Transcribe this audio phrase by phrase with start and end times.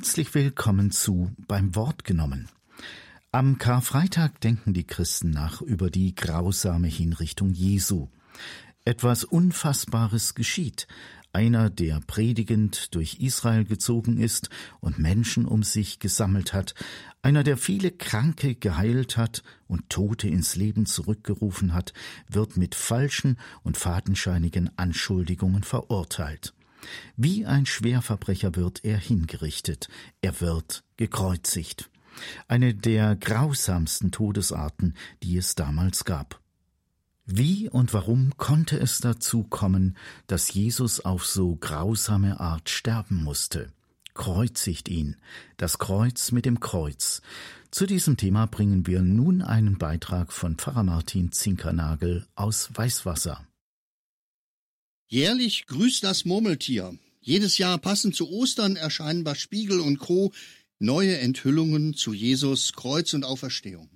[0.00, 2.48] Herzlich willkommen zu beim Wort genommen.
[3.32, 8.08] Am Karfreitag denken die Christen nach über die grausame Hinrichtung Jesu.
[8.86, 10.86] Etwas Unfassbares geschieht.
[11.34, 14.48] Einer, der predigend durch Israel gezogen ist
[14.80, 16.74] und Menschen um sich gesammelt hat,
[17.20, 21.92] einer, der viele Kranke geheilt hat und Tote ins Leben zurückgerufen hat,
[22.26, 26.54] wird mit falschen und fadenscheinigen Anschuldigungen verurteilt.
[27.16, 29.88] Wie ein Schwerverbrecher wird er hingerichtet,
[30.20, 31.90] er wird gekreuzigt.
[32.48, 36.40] Eine der grausamsten Todesarten, die es damals gab.
[37.26, 43.72] Wie und warum konnte es dazu kommen, dass Jesus auf so grausame Art sterben musste?
[44.14, 45.16] Kreuzigt ihn,
[45.56, 47.22] das Kreuz mit dem Kreuz.
[47.70, 53.46] Zu diesem Thema bringen wir nun einen Beitrag von Pfarrer Martin Zinkernagel aus Weißwasser.
[55.12, 56.96] Jährlich grüßt das Murmeltier.
[57.20, 60.32] Jedes Jahr passend zu Ostern erscheinen bei Spiegel und Co.
[60.78, 63.90] neue Enthüllungen zu Jesus, Kreuz und Auferstehung.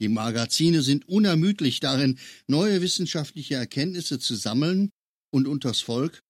[0.00, 4.88] Die Magazine sind unermüdlich darin, neue wissenschaftliche Erkenntnisse zu sammeln
[5.30, 6.22] und unters Volk,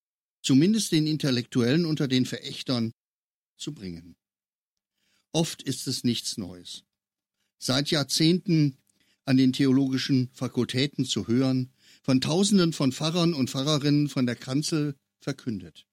[0.42, 2.90] zumindest den Intellektuellen unter den Verächtern,
[3.56, 4.16] zu bringen.
[5.30, 6.82] Oft ist es nichts Neues.
[7.58, 8.78] Seit Jahrzehnten
[9.24, 11.70] an den theologischen Fakultäten zu hören,
[12.06, 15.88] von Tausenden von Pfarrern und Pfarrerinnen von der Kanzel verkündet.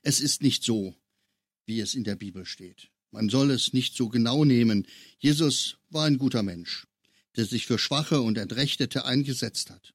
[0.00, 0.96] Es ist nicht so,
[1.66, 2.90] wie es in der Bibel steht.
[3.10, 4.86] Man soll es nicht so genau nehmen.
[5.18, 6.86] Jesus war ein guter Mensch,
[7.36, 9.92] der sich für Schwache und Entrechtete eingesetzt hat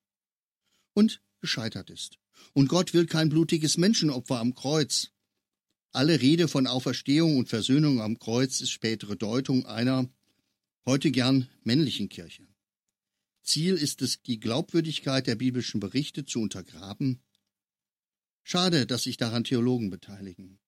[0.93, 2.19] und gescheitert ist.
[2.53, 5.09] Und Gott will kein blutiges Menschenopfer am Kreuz.
[5.91, 10.07] Alle Rede von Auferstehung und Versöhnung am Kreuz ist spätere Deutung einer
[10.85, 12.50] heute gern männlichen Kirche.
[13.51, 17.21] Ziel ist es, die Glaubwürdigkeit der biblischen Berichte zu untergraben?
[18.43, 20.61] Schade, dass sich daran Theologen beteiligen.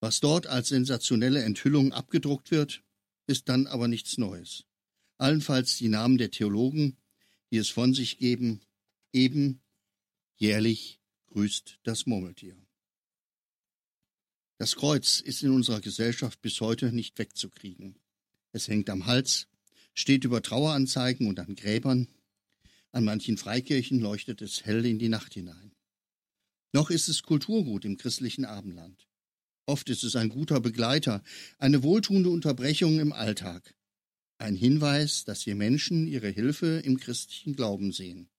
[0.00, 2.82] Was dort als sensationelle Enthüllung abgedruckt wird,
[3.26, 4.64] ist dann aber nichts Neues.
[5.18, 6.96] Allenfalls die Namen der Theologen,
[7.50, 8.62] die es von sich geben,
[9.12, 9.60] eben
[10.36, 12.56] jährlich grüßt das Murmeltier.
[14.56, 17.98] Das Kreuz ist in unserer Gesellschaft bis heute nicht wegzukriegen.
[18.52, 19.46] Es hängt am Hals,
[19.98, 22.06] steht über Traueranzeigen und an Gräbern.
[22.92, 25.72] An manchen Freikirchen leuchtet es hell in die Nacht hinein.
[26.72, 29.08] Noch ist es Kulturgut im christlichen Abendland.
[29.66, 31.22] Oft ist es ein guter Begleiter,
[31.58, 33.74] eine wohltuende Unterbrechung im Alltag.
[34.38, 38.30] Ein Hinweis, dass wir Menschen ihre Hilfe im christlichen Glauben sehen.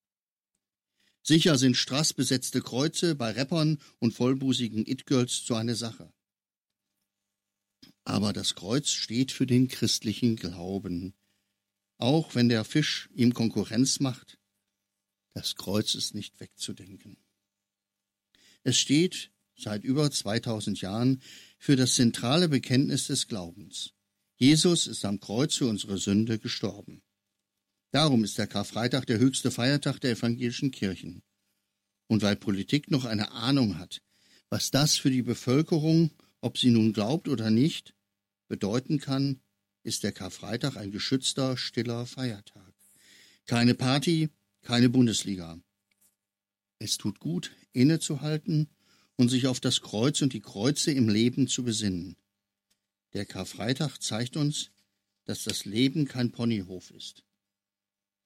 [1.21, 6.13] Sicher sind strassbesetzte Kreuze bei Rappern und vollbusigen It-Girls so eine Sache.
[8.05, 11.13] Aber das Kreuz steht für den christlichen Glauben,
[11.99, 14.39] auch wenn der Fisch ihm Konkurrenz macht,
[15.33, 17.17] das Kreuz ist nicht wegzudenken.
[18.63, 21.21] Es steht seit über 2000 Jahren
[21.57, 23.93] für das zentrale Bekenntnis des Glaubens.
[24.37, 27.01] Jesus ist am Kreuz für unsere Sünde gestorben.
[27.91, 31.23] Darum ist der Karfreitag der höchste Feiertag der evangelischen Kirchen.
[32.07, 34.01] Und weil Politik noch eine Ahnung hat,
[34.49, 36.11] was das für die Bevölkerung,
[36.41, 37.93] ob sie nun glaubt oder nicht,
[38.47, 39.41] bedeuten kann,
[39.89, 42.73] ist der Karfreitag ein geschützter, stiller Feiertag.
[43.47, 44.29] Keine Party,
[44.61, 45.59] keine Bundesliga.
[46.77, 48.69] Es tut gut, innezuhalten
[49.15, 52.17] und sich auf das Kreuz und die Kreuze im Leben zu besinnen.
[53.13, 54.69] Der Karfreitag zeigt uns,
[55.25, 57.25] dass das Leben kein Ponyhof ist.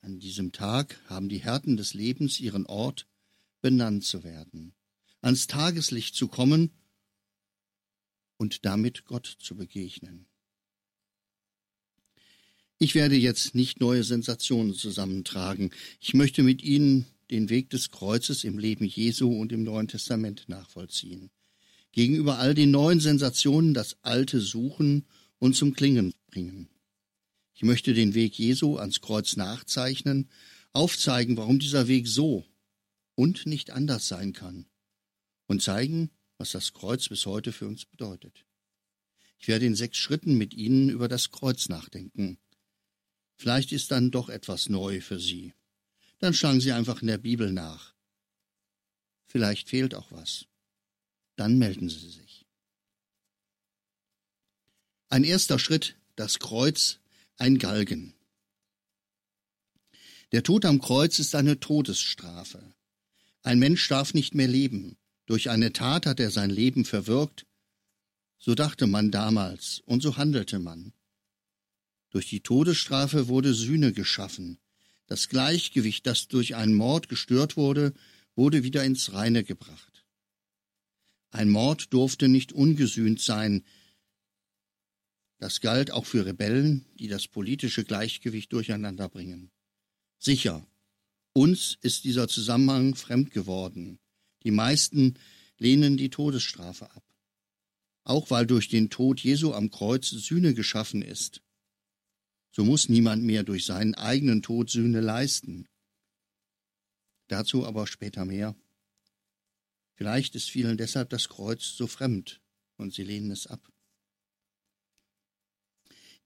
[0.01, 3.07] An diesem Tag haben die Härten des Lebens ihren Ort,
[3.61, 4.73] benannt zu werden,
[5.21, 6.71] ans Tageslicht zu kommen
[8.35, 10.27] und damit Gott zu begegnen.
[12.83, 15.71] Ich werde jetzt nicht neue Sensationen zusammentragen.
[16.01, 20.49] Ich möchte mit Ihnen den Weg des Kreuzes im Leben Jesu und im Neuen Testament
[20.49, 21.29] nachvollziehen.
[21.93, 25.05] Gegenüber all den neuen Sensationen das Alte suchen
[25.39, 26.67] und zum Klingen bringen.
[27.53, 30.27] Ich möchte den Weg Jesu ans Kreuz nachzeichnen,
[30.73, 32.43] aufzeigen, warum dieser Weg so
[33.15, 34.65] und nicht anders sein kann
[35.47, 38.43] und zeigen, was das Kreuz bis heute für uns bedeutet.
[39.39, 42.39] Ich werde in sechs Schritten mit Ihnen über das Kreuz nachdenken.
[43.35, 45.53] Vielleicht ist dann doch etwas neu für Sie.
[46.19, 47.93] Dann schlagen Sie einfach in der Bibel nach.
[49.25, 50.45] Vielleicht fehlt auch was.
[51.35, 52.45] Dann melden Sie sich.
[55.09, 56.99] Ein erster Schritt, das Kreuz,
[57.37, 58.13] ein Galgen.
[60.31, 62.73] Der Tod am Kreuz ist eine Todesstrafe.
[63.43, 64.97] Ein Mensch darf nicht mehr leben.
[65.25, 67.45] Durch eine Tat hat er sein Leben verwirkt.
[68.39, 70.93] So dachte man damals und so handelte man.
[72.13, 74.59] Durch die Todesstrafe wurde Sühne geschaffen.
[75.07, 77.91] Das Gleichgewicht, das durch einen Mord gestört wurde,
[78.35, 80.05] wurde wieder ins Reine gebracht.
[81.31, 83.63] Ein Mord durfte nicht ungesühnt sein.
[85.39, 89.49] Das galt auch für Rebellen, die das politische Gleichgewicht durcheinander bringen.
[90.19, 90.67] Sicher,
[91.33, 93.97] uns ist dieser Zusammenhang fremd geworden.
[94.43, 95.15] Die meisten
[95.57, 97.03] lehnen die Todesstrafe ab.
[98.03, 101.41] Auch weil durch den Tod Jesu am Kreuz Sühne geschaffen ist.
[102.55, 105.67] So muss niemand mehr durch seinen eigenen Tod Sühne leisten.
[107.27, 108.55] Dazu aber später mehr.
[109.95, 112.41] Vielleicht ist vielen deshalb das Kreuz so fremd
[112.77, 113.71] und sie lehnen es ab.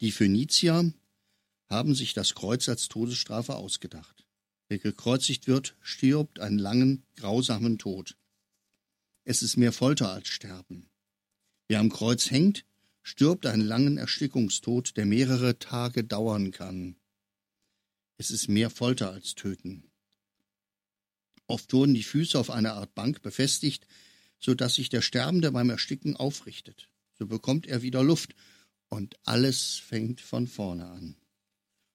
[0.02, 0.94] Die Phönizier
[1.70, 4.28] haben sich das Kreuz als Todesstrafe ausgedacht.
[4.68, 8.18] Wer gekreuzigt wird, stirbt einen langen, grausamen Tod.
[9.24, 10.90] Es ist mehr Folter als Sterben.
[11.70, 12.66] Wer am Kreuz hängt,
[13.08, 16.98] stirbt einen langen Erstickungstod, der mehrere Tage dauern kann.
[18.18, 19.90] Es ist mehr Folter als Töten.
[21.48, 23.88] Oft wurden die Füße auf einer Art Bank befestigt,
[24.40, 26.90] so dass sich der Sterbende beim Ersticken aufrichtet.
[27.18, 28.36] So bekommt er wieder Luft
[28.90, 31.16] und alles fängt von vorne an.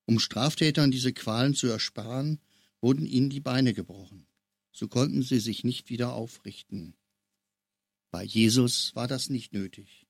[0.06, 2.40] Um Straftätern diese Qualen zu ersparen,
[2.80, 4.26] wurden ihnen die Beine gebrochen.
[4.72, 6.94] So konnten sie sich nicht wieder aufrichten.
[8.10, 10.06] Bei Jesus war das nicht nötig.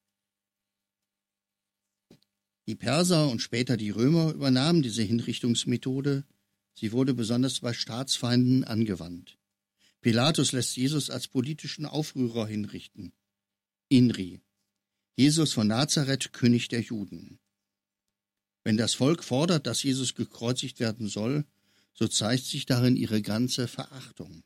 [2.72, 6.24] Die Perser und später die Römer übernahmen diese Hinrichtungsmethode,
[6.72, 9.36] Sie wurde besonders bei Staatsfeinden angewandt.
[10.00, 13.12] Pilatus lässt Jesus als politischen Aufrührer hinrichten.
[13.90, 14.40] Inri.
[15.16, 17.40] Jesus von Nazareth, König der Juden.
[18.64, 21.44] Wenn das Volk fordert, dass Jesus gekreuzigt werden soll,
[21.92, 24.44] so zeigt sich darin ihre ganze Verachtung.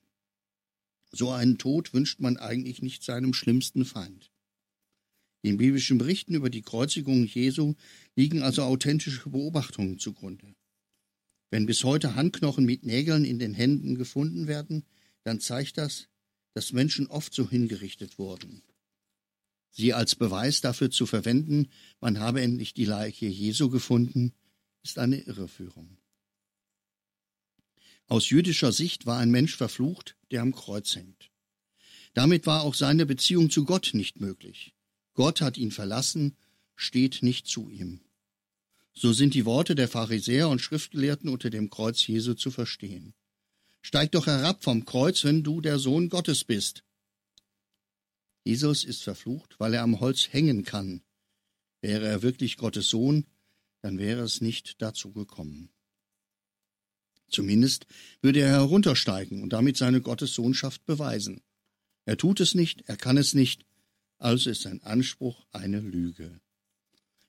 [1.12, 4.32] So einen Tod wünscht man eigentlich nicht seinem schlimmsten Feind.
[5.44, 7.74] Den biblischen Berichten über die Kreuzigung Jesu
[8.16, 10.54] liegen also authentische Beobachtungen zugrunde.
[11.50, 14.84] Wenn bis heute Handknochen mit Nägeln in den Händen gefunden werden,
[15.22, 16.08] dann zeigt das,
[16.54, 18.62] dass Menschen oft so hingerichtet wurden.
[19.70, 21.68] Sie als Beweis dafür zu verwenden,
[22.00, 24.32] man habe endlich die Leiche Jesu gefunden,
[24.82, 25.98] ist eine Irreführung.
[28.06, 31.30] Aus jüdischer Sicht war ein Mensch verflucht, der am Kreuz hängt.
[32.14, 34.75] Damit war auch seine Beziehung zu Gott nicht möglich.
[35.16, 36.36] Gott hat ihn verlassen,
[36.76, 38.00] steht nicht zu ihm.
[38.92, 43.14] So sind die Worte der Pharisäer und Schriftgelehrten unter dem Kreuz Jesu zu verstehen.
[43.82, 46.84] Steig doch herab vom Kreuz, wenn du der Sohn Gottes bist.
[48.44, 51.02] Jesus ist verflucht, weil er am Holz hängen kann.
[51.80, 53.26] Wäre er wirklich Gottes Sohn,
[53.82, 55.70] dann wäre es nicht dazu gekommen.
[57.28, 57.86] Zumindest
[58.22, 61.42] würde er heruntersteigen und damit seine Gottessohnschaft beweisen.
[62.04, 63.66] Er tut es nicht, er kann es nicht,
[64.18, 66.40] also ist sein Anspruch eine Lüge.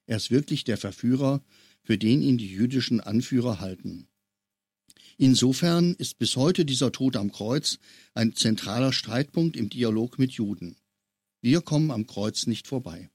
[0.06, 1.44] Er ist wirklich der Verführer,
[1.84, 4.08] für den ihn die jüdischen Anführer halten.
[5.18, 7.80] Insofern ist bis heute dieser Tod am Kreuz
[8.14, 10.78] ein zentraler Streitpunkt im Dialog mit Juden.
[11.42, 13.10] Wir kommen am Kreuz nicht vorbei.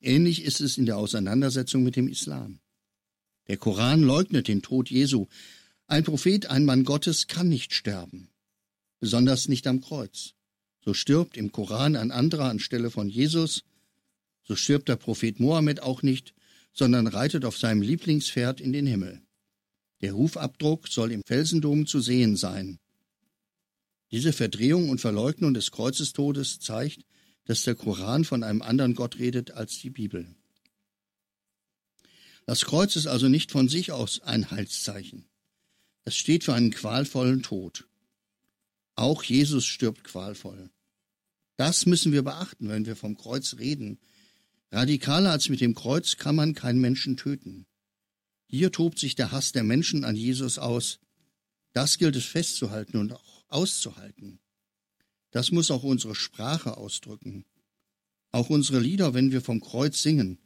[0.00, 2.60] Ähnlich ist es in der Auseinandersetzung mit dem Islam.
[3.48, 5.26] Der Koran leugnet den Tod Jesu.
[5.86, 8.30] Ein Prophet, ein Mann Gottes kann nicht sterben,
[9.00, 10.34] besonders nicht am Kreuz.
[10.82, 13.64] So stirbt im Koran ein anderer anstelle von Jesus,
[14.42, 16.34] so stirbt der Prophet Mohammed auch nicht,
[16.72, 19.22] sondern reitet auf seinem Lieblingspferd in den Himmel.
[20.00, 22.78] Der Hufabdruck soll im Felsendom zu sehen sein.
[24.10, 27.04] Diese Verdrehung und Verleugnung des Kreuzestodes zeigt,
[27.44, 30.34] dass der Koran von einem anderen Gott redet als die Bibel.
[32.46, 35.26] Das Kreuz ist also nicht von sich aus ein Heilszeichen.
[36.04, 37.86] Es steht für einen qualvollen Tod.
[38.96, 40.70] Auch Jesus stirbt qualvoll.
[41.60, 43.98] Das müssen wir beachten, wenn wir vom Kreuz reden,
[44.72, 47.66] Radikaler als mit dem Kreuz kann man keinen Menschen töten.
[48.46, 51.00] Hier tobt sich der Hass der Menschen an Jesus aus.
[51.74, 54.38] Das gilt es festzuhalten und auch auszuhalten.
[55.32, 57.44] Das muss auch unsere Sprache ausdrücken.
[58.32, 60.38] Auch unsere Lieder, wenn wir vom Kreuz singen.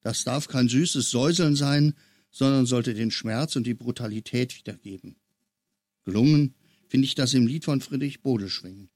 [0.00, 1.92] Das darf kein süßes Säuseln sein,
[2.30, 5.16] sondern sollte den Schmerz und die Brutalität wiedergeben.
[6.06, 6.54] Gelungen
[6.86, 8.88] finde ich das im Lied von Friedrich Bodeschwing.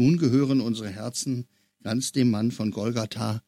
[0.00, 1.46] Nun gehören unsere Herzen
[1.82, 3.42] ganz dem Mann von Golgatha,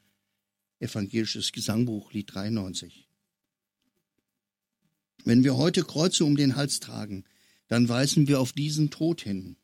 [0.80, 3.08] Evangelisches Gesangbuch, Lied 93.
[5.24, 7.24] Wenn wir heute Kreuze um den Hals tragen,
[7.68, 9.56] dann weisen wir auf diesen Tod hin.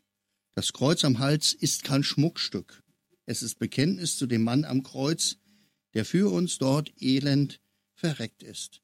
[0.55, 2.83] Das Kreuz am Hals ist kein Schmuckstück.
[3.27, 5.37] Es ist Bekenntnis zu dem Mann am Kreuz,
[5.93, 7.61] der für uns dort elend
[7.93, 8.81] verreckt ist.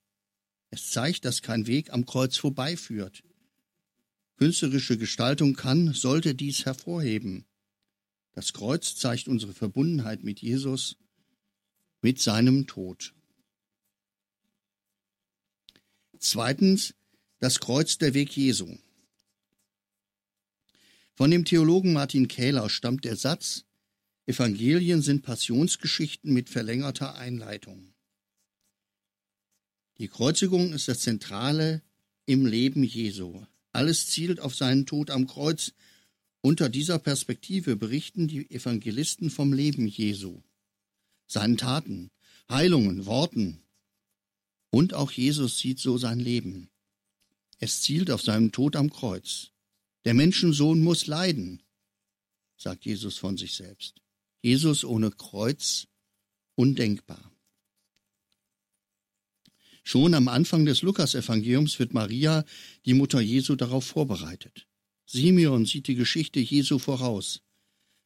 [0.69, 3.25] Es zeigt, dass kein Weg am Kreuz vorbeiführt.
[4.37, 7.47] Künstlerische Gestaltung kann, sollte dies hervorheben.
[8.35, 10.97] Das Kreuz zeigt unsere Verbundenheit mit Jesus
[12.03, 13.15] mit seinem Tod.
[16.19, 16.95] Zweitens
[17.39, 18.77] das Kreuz der Weg Jesu.
[21.15, 23.65] Von dem Theologen Martin Kähler stammt der Satz,
[24.27, 27.95] Evangelien sind Passionsgeschichten mit verlängerter Einleitung.
[29.99, 31.83] Die Kreuzigung ist das Zentrale
[32.27, 33.45] im Leben Jesu.
[33.73, 35.73] Alles zielt auf seinen Tod am Kreuz.
[36.45, 40.43] Unter dieser Perspektive berichten die Evangelisten vom Leben Jesu,
[41.27, 42.11] seinen Taten,
[42.51, 43.63] Heilungen, Worten.
[44.69, 46.69] Und auch Jesus sieht so sein Leben.
[47.61, 49.53] Es zielt auf seinen Tod am Kreuz.
[50.05, 51.63] Der Menschensohn muss leiden,
[52.59, 54.03] sagt Jesus von sich selbst.
[54.43, 55.87] Jesus ohne Kreuz
[56.57, 57.33] undenkbar.
[59.83, 62.45] Schon am Anfang des Lukasevangeliums wird Maria,
[62.85, 64.67] die Mutter Jesu, darauf vorbereitet.
[65.07, 67.41] Simeon sieht die Geschichte Jesu voraus.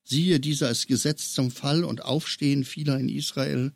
[0.04, 3.72] Siehe, dieser ist gesetzt zum Fall und Aufstehen vieler in Israel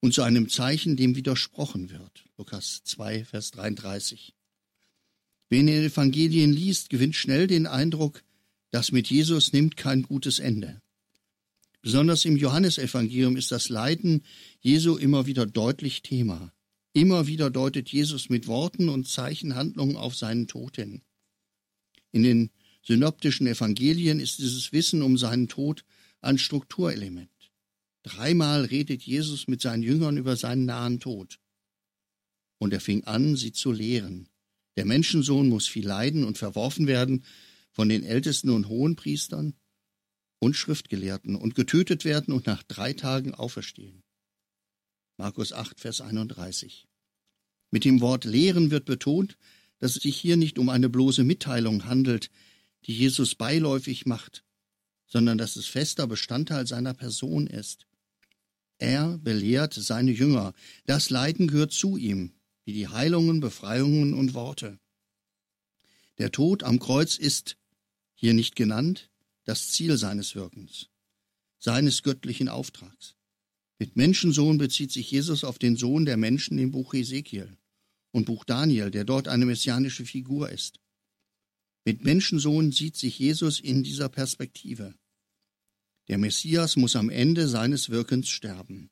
[0.00, 2.24] und zu einem Zeichen, dem widersprochen wird.
[2.36, 4.34] Lukas 2, Vers 33.
[5.48, 8.22] Wer in den Evangelien liest, gewinnt schnell den Eindruck,
[8.70, 10.82] das mit Jesus nimmt kein gutes Ende.
[11.82, 14.24] Besonders im Johannesevangelium ist das Leiden
[14.60, 16.52] Jesu immer wieder deutlich Thema.
[16.92, 21.02] Immer wieder deutet Jesus mit Worten und Zeichenhandlungen auf seinen Tod hin.
[22.10, 22.50] In den
[22.86, 25.84] synoptischen Evangelien ist dieses Wissen um seinen Tod
[26.20, 27.30] ein Strukturelement.
[28.02, 31.40] Dreimal redet Jesus mit seinen Jüngern über seinen nahen Tod.
[32.58, 34.28] Und er fing an, sie zu lehren.
[34.76, 37.24] Der Menschensohn muss viel leiden und verworfen werden
[37.72, 39.54] von den Ältesten und Hohenpriestern
[40.38, 44.02] und Schriftgelehrten und getötet werden und nach drei Tagen auferstehen.
[45.18, 46.86] Markus 8, Vers 31.
[47.70, 49.36] Mit dem Wort Lehren wird betont,
[49.78, 52.30] dass es sich hier nicht um eine bloße Mitteilung handelt,
[52.84, 54.44] die Jesus beiläufig macht,
[55.06, 57.86] sondern dass es fester Bestandteil seiner Person ist.
[58.78, 60.52] Er belehrt seine Jünger.
[60.84, 62.32] Das Leiden gehört zu ihm,
[62.64, 64.78] wie die Heilungen, Befreiungen und Worte.
[66.18, 67.56] Der Tod am Kreuz ist,
[68.14, 69.10] hier nicht genannt,
[69.44, 70.88] das Ziel seines Wirkens,
[71.58, 73.14] seines göttlichen Auftrags.
[73.78, 77.56] Mit Menschensohn bezieht sich Jesus auf den Sohn der Menschen im Buch Ezekiel
[78.10, 80.80] und Buch Daniel, der dort eine messianische Figur ist.
[81.86, 84.92] Mit Menschensohn sieht sich Jesus in dieser Perspektive.
[86.08, 88.90] Der Messias muss am Ende seines Wirkens sterben.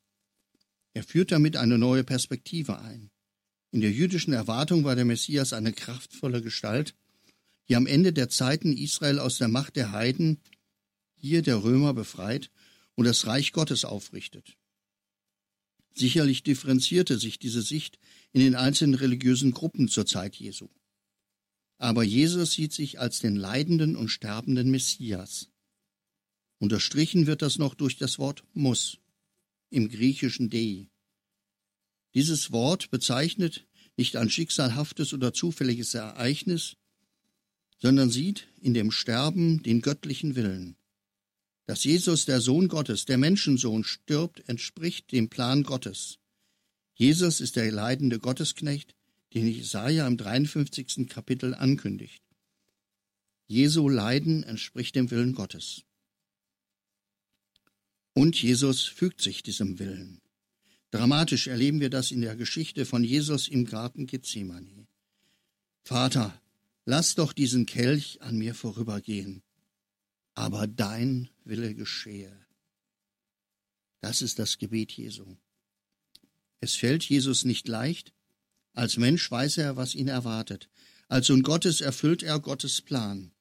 [0.93, 3.11] Er führt damit eine neue Perspektive ein.
[3.73, 6.95] In der jüdischen Erwartung war der Messias eine kraftvolle Gestalt,
[7.69, 10.41] die am Ende der Zeiten Israel aus der Macht der Heiden,
[11.17, 12.53] hier der Römer befreit
[12.95, 14.57] und das Reich Gottes aufrichtet.
[15.97, 17.99] Sicherlich differenzierte sich diese Sicht
[18.31, 20.69] in den einzelnen religiösen Gruppen zur Zeit Jesu.
[21.79, 25.49] Aber Jesus sieht sich als den leidenden und sterbenden Messias.
[26.59, 28.99] Unterstrichen wird das noch durch das Wort muss
[29.71, 30.89] im griechischen Dei.
[32.15, 33.67] Dieses Wort bezeichnet
[33.97, 36.77] nicht ein schicksalhaftes oder zufälliges Ereignis,
[37.79, 40.77] sondern sieht in dem Sterben den göttlichen Willen.
[41.67, 46.19] Dass Jesus, der Sohn Gottes, der Menschensohn, stirbt, entspricht dem Plan Gottes.
[46.95, 48.95] Jesus ist der leidende Gottesknecht,
[49.35, 51.09] den Jesaja im 53.
[51.09, 52.23] Kapitel ankündigt.
[53.47, 55.83] Jesu Leiden entspricht dem Willen Gottes.
[58.15, 60.21] Und Jesus fügt sich diesem Willen.
[60.91, 64.87] Dramatisch erleben wir das in der Geschichte von Jesus im Garten Gethsemane.
[65.83, 66.41] Vater,
[66.87, 69.43] lass doch diesen Kelch an mir vorübergehen
[70.35, 72.33] aber dein Wille geschehe.
[74.01, 75.37] Das ist das Gebet Jesu.
[76.61, 78.13] Es fällt Jesus nicht leicht.
[78.75, 80.69] Als Mensch weiß er, was ihn erwartet.
[81.09, 83.33] Als Sohn Gottes erfüllt er Gottes Plan.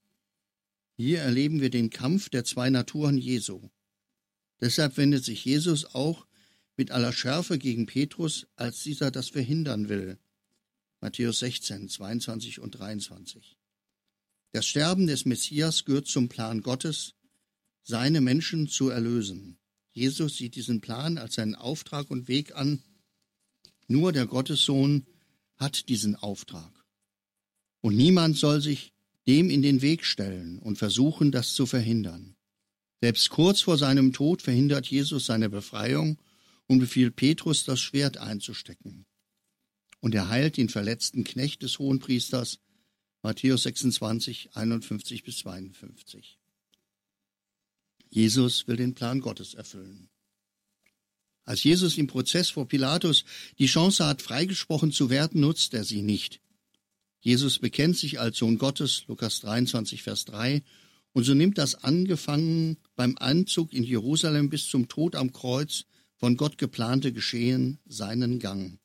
[0.96, 3.70] Hier erleben wir den Kampf der zwei Naturen Jesu.
[4.62, 6.28] Deshalb wendet sich Jesus auch
[6.78, 10.20] mit aller Schärfe gegen Petrus, als dieser das verhindern will.
[11.02, 13.58] Matthäus 16, 22 und 23.
[14.52, 17.16] Das Sterben des Messias gehört zum Plan Gottes,
[17.82, 19.58] seine Menschen zu erlösen.
[19.92, 22.84] Jesus sieht diesen Plan als seinen Auftrag und Weg an.
[23.88, 25.06] Nur der Gottessohn
[25.58, 26.72] hat diesen Auftrag.
[27.82, 28.94] Und niemand soll sich
[29.28, 32.36] dem in den Weg stellen und versuchen, das zu verhindern.
[33.02, 36.18] Selbst kurz vor seinem Tod verhindert Jesus seine Befreiung
[36.68, 39.06] und befiehlt Petrus, das Schwert einzustecken.
[40.00, 42.60] Und er heilt den verletzten Knecht des Hohenpriesters,
[43.22, 46.40] Matthäus 26, 51 bis 52.
[48.10, 50.10] Jesus will den Plan Gottes erfüllen.
[51.46, 53.26] Als Jesus im Prozess vor Pilatus
[53.60, 56.40] die Chance hat, freigesprochen zu werden, nutzt er sie nicht.
[57.20, 60.64] Jesus bekennt sich als Sohn Gottes, Lukas 23, Vers 3,
[61.14, 65.86] und so nimmt das angefangen beim Anzug in Jerusalem bis zum Tod am Kreuz
[66.16, 68.80] von Gott geplante Geschehen seinen Gang.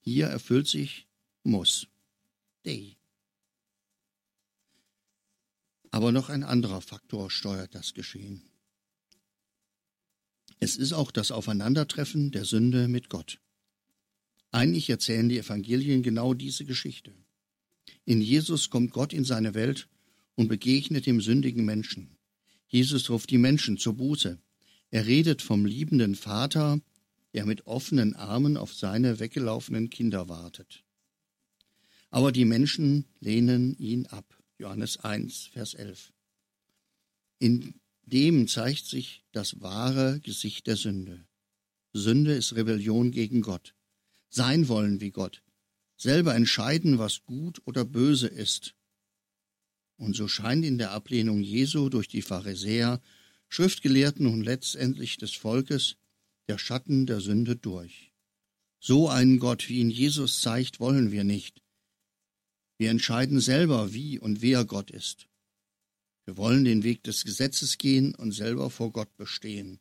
[0.00, 1.06] Hier erfüllt sich
[1.44, 1.86] muss.
[2.64, 2.96] Dei.
[5.90, 8.42] Aber noch ein anderer Faktor steuert das Geschehen.
[10.60, 13.40] Es ist auch das Aufeinandertreffen der Sünde mit Gott.
[14.50, 17.14] Eigentlich erzählen die Evangelien genau diese Geschichte.
[18.04, 19.88] In Jesus kommt Gott in seine Welt
[20.34, 22.16] und begegnet dem sündigen Menschen.
[22.66, 24.38] Jesus ruft die Menschen zur Buße.
[24.90, 26.80] Er redet vom liebenden Vater,
[27.34, 30.84] der mit offenen Armen auf seine weggelaufenen Kinder wartet.
[32.10, 34.24] Aber die Menschen lehnen ihn ab.
[34.58, 36.12] Johannes 1, Vers 11.
[37.38, 37.74] In
[38.12, 41.26] dem zeigt sich das wahre Gesicht der Sünde.
[41.92, 43.74] Sünde ist Rebellion gegen Gott.
[44.28, 45.42] Sein wollen wie Gott.
[45.96, 48.74] Selber entscheiden, was gut oder böse ist.
[49.96, 53.00] Und so scheint in der Ablehnung Jesu durch die Pharisäer,
[53.48, 55.96] Schriftgelehrten und letztendlich des Volkes
[56.46, 58.12] der Schatten der Sünde durch.
[58.80, 61.62] So einen Gott, wie ihn Jesus zeigt, wollen wir nicht.
[62.78, 65.28] Wir entscheiden selber, wie und wer Gott ist.
[66.28, 69.80] Wir wollen den Weg des Gesetzes gehen und selber vor Gott bestehen.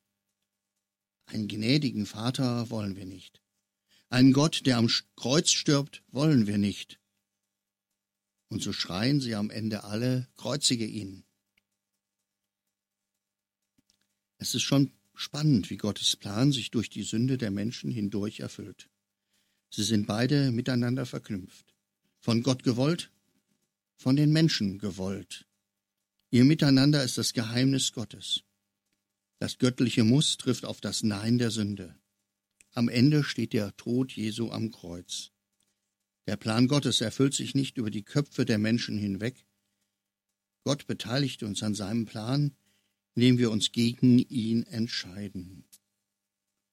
[1.25, 3.42] Einen gnädigen Vater wollen wir nicht.
[4.08, 7.01] Einen Gott, der am Kreuz stirbt, wollen wir nicht.
[8.48, 11.25] Und so schreien sie am Ende alle, kreuzige ihn.
[14.38, 18.89] Es ist schon spannend, wie Gottes Plan sich durch die Sünde der Menschen hindurch erfüllt.
[19.70, 21.75] Sie sind beide miteinander verknüpft.
[22.22, 23.12] Von Gott gewollt,
[23.98, 25.47] von den Menschen gewollt.
[26.29, 28.43] Ihr Miteinander ist das Geheimnis Gottes.
[29.39, 31.98] Das göttliche Muss trifft auf das Nein der Sünde.
[32.74, 35.31] Am Ende steht der Tod Jesu am Kreuz.
[36.25, 39.46] Der Plan Gottes erfüllt sich nicht über die Köpfe der Menschen hinweg.
[40.65, 42.57] Gott beteiligt uns an seinem Plan,
[43.15, 45.63] indem wir uns gegen ihn entscheiden.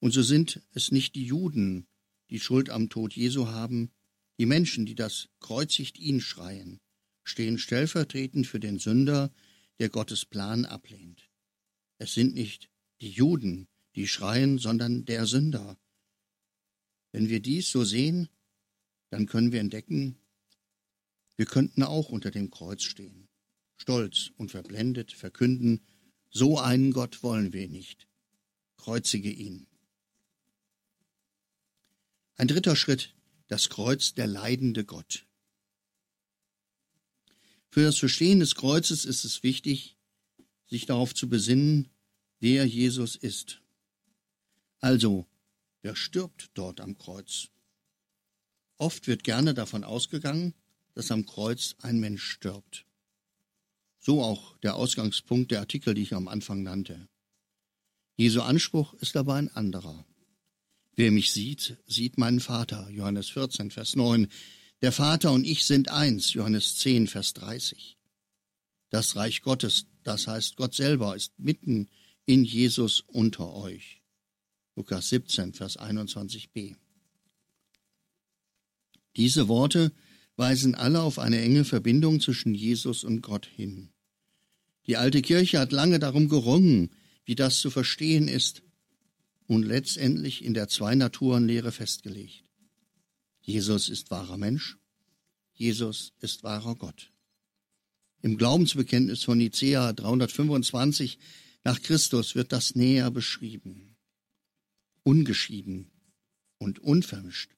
[0.01, 1.87] Und so sind es nicht die Juden,
[2.29, 3.89] die Schuld am Tod Jesu haben,
[4.37, 6.81] die Menschen, die das kreuzigt ihn schreien,
[7.23, 9.31] stehen stellvertretend für den Sünder,
[9.79, 11.29] der Gottes Plan ablehnt.
[11.97, 12.69] Es sind nicht
[13.01, 15.77] die Juden, die schreien, sondern der Sünder.
[17.11, 18.29] Wenn wir dies so sehen,
[19.09, 20.17] dann können wir entdecken,
[21.37, 23.27] wir könnten auch unter dem Kreuz stehen,
[23.77, 25.85] stolz und verblendet verkünden,
[26.29, 28.07] so einen Gott wollen wir nicht.
[28.77, 29.67] Kreuzige ihn.
[32.35, 33.15] Ein dritter Schritt,
[33.47, 35.25] das Kreuz, der leidende Gott.
[37.75, 39.97] Für das Verstehen des Kreuzes ist es wichtig,
[40.65, 41.89] sich darauf zu besinnen,
[42.39, 43.61] wer Jesus ist.
[44.79, 45.27] Also,
[45.81, 47.49] wer stirbt dort am Kreuz?
[48.77, 50.53] Oft wird gerne davon ausgegangen,
[50.93, 52.85] dass am Kreuz ein Mensch stirbt.
[53.99, 57.09] So auch der Ausgangspunkt der Artikel, die ich am Anfang nannte.
[58.15, 60.05] Jesu Anspruch ist aber ein anderer.
[60.95, 62.89] Wer mich sieht, sieht meinen Vater.
[62.89, 64.29] Johannes 14, Vers 9.
[64.85, 66.33] Der Vater und ich sind eins.
[66.33, 67.97] Johannes 10, Vers 30.
[68.91, 71.89] Das Reich Gottes, das heißt Gott selber, ist mitten
[72.27, 74.03] in Jesus unter euch.
[74.75, 76.75] Lukas 17, Vers 21b.
[79.15, 79.91] Diese Worte
[80.35, 83.89] weisen alle auf eine enge Verbindung zwischen Jesus und Gott hin.
[84.85, 86.93] Die alte Kirche hat lange darum gerungen,
[87.25, 88.61] wie das zu verstehen ist
[89.47, 92.44] und letztendlich in der Zwei-Naturen-Lehre festgelegt.
[93.45, 94.77] Jesus ist wahrer Mensch,
[95.53, 97.11] Jesus ist wahrer Gott.
[98.23, 101.19] Im Glaubensbekenntnis von Nicea 325
[101.63, 103.97] nach Christus wird das näher beschrieben.
[105.03, 105.91] Ungeschieden
[106.57, 107.51] und unvermischt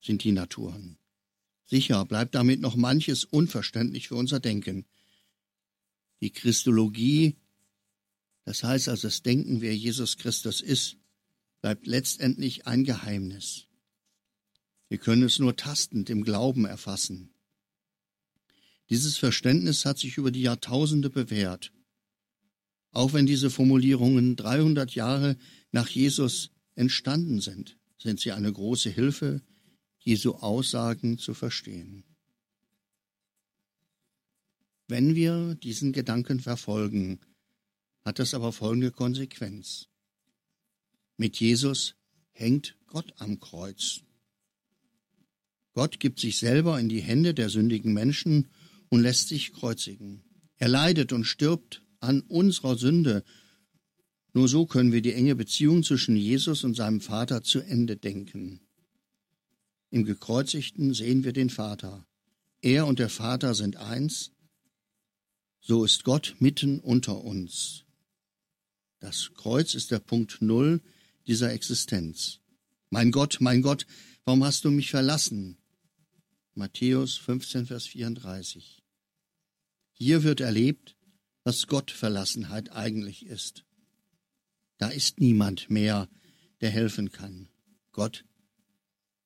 [0.00, 0.96] sind die Naturen.
[1.66, 4.86] Sicher bleibt damit noch manches unverständlich für unser Denken.
[6.20, 7.34] Die Christologie,
[8.44, 10.98] das heißt also das Denken, wer Jesus Christus ist,
[11.62, 13.66] bleibt letztendlich ein Geheimnis.
[14.88, 17.30] Wir können es nur tastend im Glauben erfassen.
[18.90, 21.72] Dieses Verständnis hat sich über die Jahrtausende bewährt.
[22.90, 25.36] Auch wenn diese Formulierungen 300 Jahre
[25.72, 29.42] nach Jesus entstanden sind, sind sie eine große Hilfe,
[29.98, 32.04] Jesu Aussagen zu verstehen.
[34.86, 37.20] Wenn wir diesen Gedanken verfolgen,
[38.04, 39.88] hat das aber folgende Konsequenz.
[41.16, 41.94] Mit Jesus
[42.32, 44.02] hängt Gott am Kreuz.
[45.74, 48.48] Gott gibt sich selber in die Hände der sündigen Menschen
[48.88, 50.22] und lässt sich kreuzigen.
[50.56, 53.24] Er leidet und stirbt an unserer Sünde.
[54.32, 58.60] Nur so können wir die enge Beziehung zwischen Jesus und seinem Vater zu Ende denken.
[59.90, 62.06] Im Gekreuzigten sehen wir den Vater.
[62.60, 64.30] Er und der Vater sind eins,
[65.60, 67.84] so ist Gott mitten unter uns.
[69.00, 70.82] Das Kreuz ist der Punkt Null
[71.26, 72.40] dieser Existenz.
[72.90, 73.86] Mein Gott, mein Gott,
[74.24, 75.58] warum hast du mich verlassen?
[76.56, 78.84] Matthäus 15, Vers 34.
[79.92, 80.96] Hier wird erlebt,
[81.42, 83.64] was Gottverlassenheit eigentlich ist.
[84.78, 86.08] Da ist niemand mehr,
[86.60, 87.48] der helfen kann.
[87.90, 88.24] Gott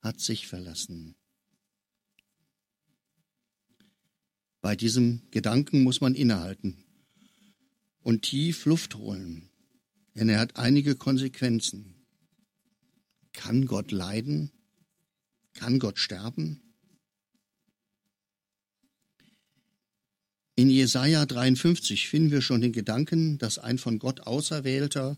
[0.01, 1.17] hat sich verlassen.
[4.63, 6.83] Bei diesem Gedanken muss man innehalten
[8.01, 9.51] und tief Luft holen,
[10.15, 11.95] denn er hat einige Konsequenzen.
[13.35, 14.51] Kann Gott leiden?
[15.53, 16.63] Kann Gott sterben?
[20.59, 25.17] In Jesaja 53 finden wir schon den Gedanken, dass ein von Gott Auserwählter,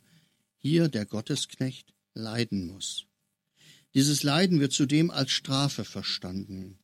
[0.59, 3.07] hier der Gottesknecht, leiden muss.
[3.95, 6.79] Dieses Leiden wird zudem als Strafe verstanden.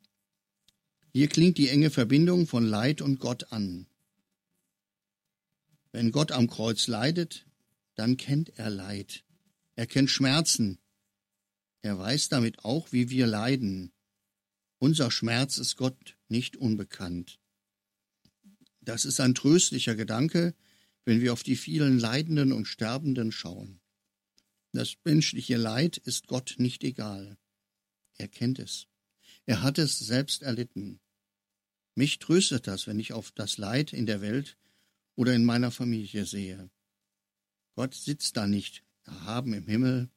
[1.12, 3.88] Hier klingt die enge Verbindung von Leid und Gott an.
[5.92, 7.44] Wenn Gott am Kreuz leidet,
[7.94, 9.22] dann kennt er Leid.
[9.74, 10.78] Er kennt Schmerzen.
[11.82, 13.92] Er weiß damit auch, wie wir leiden.
[14.78, 17.38] Unser Schmerz ist Gott nicht unbekannt.
[18.86, 20.54] Das ist ein tröstlicher Gedanke,
[21.04, 23.80] wenn wir auf die vielen Leidenden und Sterbenden schauen.
[24.72, 27.36] Das menschliche Leid ist Gott nicht egal.
[28.16, 28.86] Er kennt es.
[29.44, 31.00] Er hat es selbst erlitten.
[31.96, 34.56] Mich tröstet das, wenn ich auf das Leid in der Welt
[35.16, 36.70] oder in meiner Familie sehe.
[37.74, 40.10] Gott sitzt da nicht erhaben im Himmel,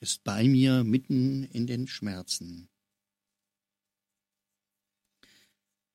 [0.00, 2.71] ist bei mir mitten in den Schmerzen.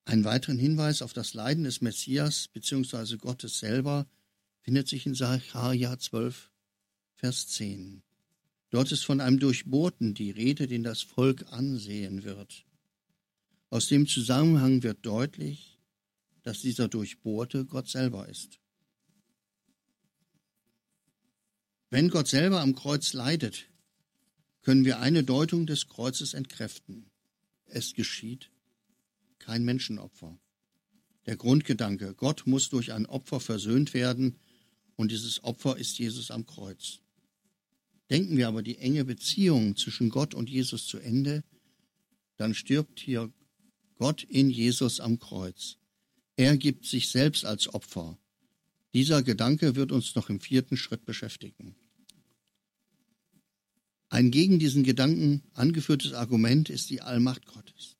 [0.07, 3.17] Einen weiteren Hinweis auf das Leiden des Messias bzw.
[3.17, 4.07] Gottes selber
[4.61, 6.49] findet sich in Sacharja 12,
[7.17, 8.03] Vers 10.
[8.69, 12.63] Dort ist von einem Durchbohrten die Rede, den das Volk ansehen wird.
[13.69, 15.77] Aus dem Zusammenhang wird deutlich,
[16.41, 18.61] dass dieser Durchbohrte Gott selber ist.
[21.89, 23.65] Wenn Gott selber am Kreuz leidet,
[24.61, 27.11] können wir eine Deutung des Kreuzes entkräften.
[27.65, 28.51] Es geschieht
[29.47, 30.37] kein Menschenopfer.
[31.25, 34.35] Der Grundgedanke, Gott muss durch ein Opfer versöhnt werden,
[34.97, 36.99] und dieses Opfer ist Jesus am Kreuz.
[38.09, 41.45] Denken wir aber die enge Beziehung zwischen Gott und Jesus zu Ende,
[42.35, 43.31] dann stirbt hier
[43.95, 45.77] Gott in Jesus am Kreuz.
[46.35, 48.17] Er gibt sich selbst als Opfer.
[48.93, 51.75] Dieser Gedanke wird uns noch im vierten Schritt beschäftigen.
[54.09, 57.96] Ein gegen diesen Gedanken angeführtes Argument ist die Allmacht Gottes.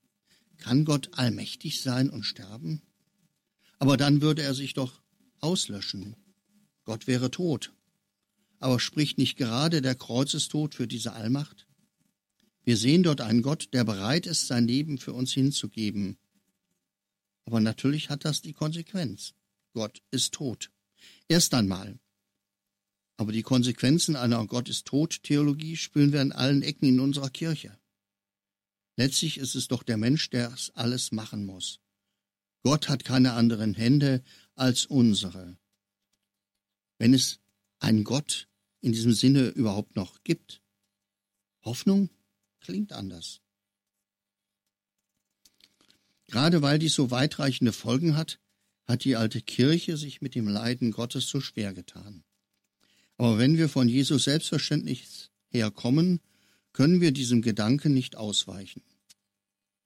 [0.57, 2.81] Kann Gott allmächtig sein und sterben?
[3.79, 5.01] Aber dann würde er sich doch
[5.39, 6.15] auslöschen.
[6.83, 7.73] Gott wäre tot.
[8.59, 11.67] Aber spricht nicht gerade der Kreuzestod für diese Allmacht?
[12.63, 16.17] Wir sehen dort einen Gott, der bereit ist, sein Leben für uns hinzugeben.
[17.45, 19.33] Aber natürlich hat das die Konsequenz.
[19.73, 20.71] Gott ist tot.
[21.29, 21.99] Erst einmal.
[23.15, 27.29] Aber die Konsequenzen einer Gott ist tot Theologie spüren wir an allen Ecken in unserer
[27.29, 27.77] Kirche.
[28.97, 31.79] Letztlich ist es doch der Mensch, der es alles machen muss.
[32.63, 34.23] Gott hat keine anderen Hände
[34.55, 35.57] als unsere.
[36.97, 37.39] Wenn es
[37.79, 38.47] einen Gott
[38.81, 40.61] in diesem Sinne überhaupt noch gibt.
[41.61, 42.09] Hoffnung
[42.59, 43.41] klingt anders.
[46.25, 48.39] Gerade weil dies so weitreichende Folgen hat,
[48.85, 52.23] hat die alte Kirche sich mit dem Leiden Gottes so schwer getan.
[53.17, 56.19] Aber wenn wir von Jesus selbstverständlich herkommen,
[56.77, 58.83] können wir diesem Gedanken nicht ausweichen.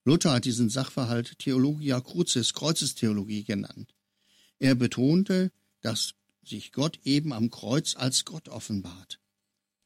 [0.04, 3.95] Luther hat diesen Sachverhalt Theologia Crucis, Kreuzestheologie genannt.
[4.60, 9.21] Er betonte, dass sich Gott eben am Kreuz als Gott offenbart.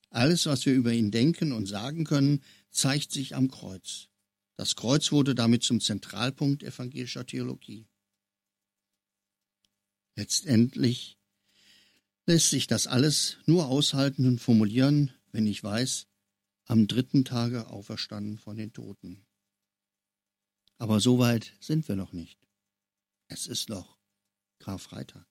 [0.09, 2.41] Alles, was wir über ihn denken und sagen können,
[2.71, 4.07] zeigt sich am Kreuz.
[4.55, 7.85] Das Kreuz wurde damit zum Zentralpunkt evangelischer Theologie.
[10.15, 11.19] Letztendlich
[12.25, 16.07] lässt sich das alles nur aushalten und formulieren, wenn ich weiß,
[16.65, 19.25] am dritten Tage auferstanden von den Toten.
[20.77, 22.39] Aber so weit sind wir noch nicht.
[23.27, 23.97] Es ist noch
[24.59, 25.25] Karfreitag.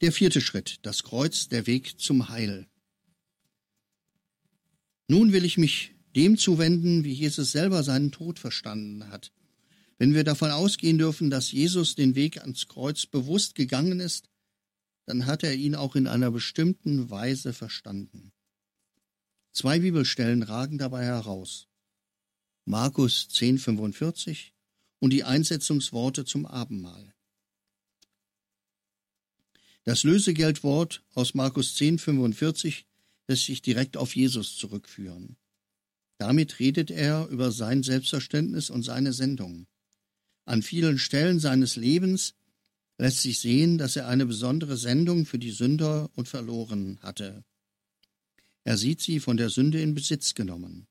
[0.00, 2.68] Der vierte Schritt, das Kreuz, der Weg zum Heil.
[5.08, 9.32] Nun will ich mich dem zuwenden, wie Jesus selber seinen Tod verstanden hat.
[9.96, 14.28] Wenn wir davon ausgehen dürfen, dass Jesus den Weg ans Kreuz bewusst gegangen ist,
[15.06, 18.32] dann hat er ihn auch in einer bestimmten Weise verstanden.
[19.58, 21.66] Zwei Bibelstellen ragen dabei heraus.
[22.64, 24.52] Markus 10,45
[25.00, 27.12] und die Einsetzungsworte zum Abendmahl.
[29.82, 32.86] Das Lösegeldwort aus Markus 10, 45
[33.26, 35.36] lässt sich direkt auf Jesus zurückführen.
[36.18, 39.66] Damit redet er über sein Selbstverständnis und seine Sendung.
[40.44, 42.36] An vielen Stellen seines Lebens
[42.96, 47.42] lässt sich sehen, dass er eine besondere Sendung für die Sünder und Verloren hatte.
[48.64, 50.86] Er sieht sie von der Sünde in Besitz genommen.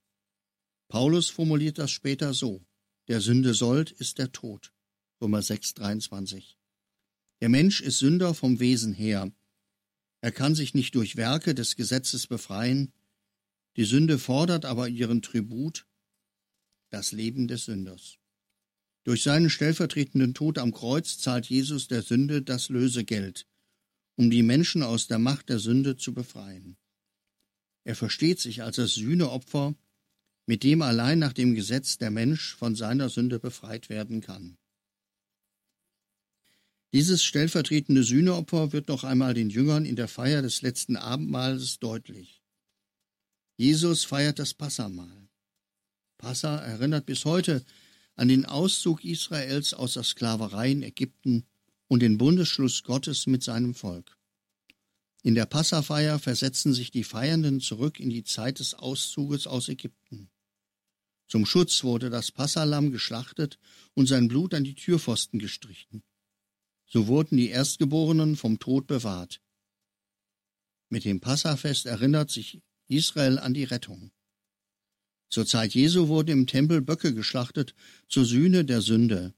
[0.87, 2.65] Paulus formuliert das später so:
[3.07, 4.73] Der Sünde Sold ist der Tod.
[5.21, 6.57] Römer 6, 23.
[7.41, 9.31] Der Mensch ist Sünder vom Wesen her.
[10.21, 12.93] Er kann sich nicht durch Werke des Gesetzes befreien.
[13.75, 15.87] Die Sünde fordert aber ihren Tribut,
[16.89, 18.17] das Leben des Sünders.
[19.03, 23.47] Durch seinen stellvertretenden Tod am Kreuz zahlt Jesus der Sünde das Lösegeld,
[24.15, 26.77] um die Menschen aus der Macht der Sünde zu befreien.
[27.87, 29.73] Er versteht sich als das Sühneopfer,
[30.45, 34.57] mit dem allein nach dem Gesetz der Mensch von seiner Sünde befreit werden kann.
[36.91, 42.41] Dieses stellvertretende Sühneopfer wird noch einmal den Jüngern in der Feier des letzten Abendmahls deutlich.
[43.55, 45.29] Jesus feiert das Passamahl.
[46.17, 47.63] Passa erinnert bis heute
[48.15, 51.45] an den Auszug Israels aus der Sklaverei in Ägypten
[51.87, 54.16] und den Bundesschluss Gottes mit seinem Volk.
[55.27, 60.29] In der Passafeier versetzen sich die Feiernden zurück in die Zeit des Auszuges aus Ägypten.
[61.27, 63.59] Zum Schutz wurde das Passalam geschlachtet
[63.93, 66.01] und sein Blut an die Türpfosten gestrichen.
[66.85, 69.41] So wurden die Erstgeborenen vom Tod bewahrt.
[70.87, 74.11] Mit dem Passafest erinnert sich Israel an die Rettung.
[75.29, 77.75] Zur Zeit Jesu wurden im Tempel Böcke geschlachtet
[78.07, 79.33] zur Sühne der Sünde.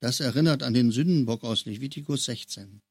[0.00, 2.82] Das erinnert an den Sündenbock aus Levitikus 16.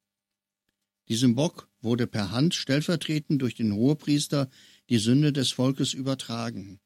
[1.10, 4.50] Diesem Bock wurde per Hand stellvertretend durch den Hohepriester
[4.90, 6.80] die Sünde des Volkes übertragen.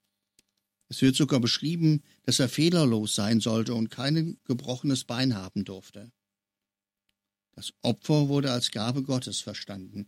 [0.89, 6.11] Es wird sogar beschrieben, dass er fehlerlos sein sollte und kein gebrochenes Bein haben durfte.
[7.51, 10.07] Das Opfer wurde als Gabe Gottes verstanden.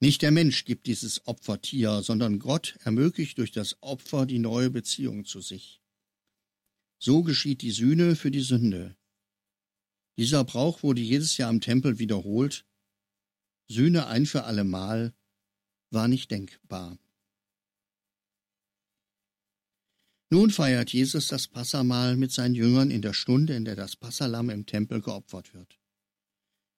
[0.00, 5.24] Nicht der Mensch gibt dieses Opfertier, sondern Gott ermöglicht durch das Opfer die neue Beziehung
[5.24, 5.82] zu sich.
[6.98, 8.96] So geschieht die Sühne für die Sünde.
[10.16, 12.64] Dieser Brauch wurde jedes Jahr im Tempel wiederholt.
[13.68, 15.14] Sühne ein für allemal
[15.90, 16.98] war nicht denkbar.
[20.30, 24.50] Nun feiert Jesus das Passamahl mit seinen Jüngern in der Stunde, in der das Passalam
[24.50, 25.78] im Tempel geopfert wird.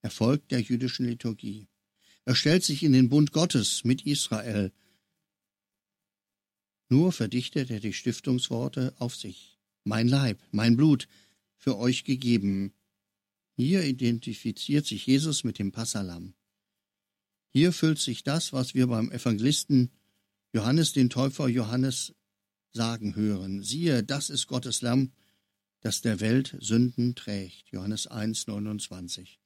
[0.03, 1.69] Er folgt der jüdischen Liturgie.
[2.25, 4.73] Er stellt sich in den Bund Gottes mit Israel.
[6.89, 9.59] Nur verdichtet er die Stiftungsworte auf sich.
[9.85, 11.09] Mein Leib, mein Blut,
[11.57, 12.73] für euch gegeben.
[13.57, 16.35] Hier identifiziert sich Jesus mit dem Passalam.
[17.53, 19.91] Hier füllt sich das, was wir beim Evangelisten
[20.53, 22.15] Johannes den Täufer Johannes
[22.73, 23.63] sagen hören.
[23.63, 25.13] Siehe, das ist Gottes Lamm,
[25.81, 27.71] das der Welt Sünden trägt.
[27.71, 29.41] Johannes 1, 29.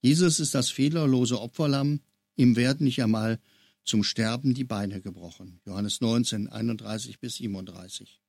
[0.00, 2.00] Jesus ist das fehlerlose Opferlamm,
[2.36, 3.40] ihm werden nicht einmal
[3.84, 5.60] zum Sterben die Beine gebrochen.
[5.64, 8.20] Johannes 19, 31 bis 37.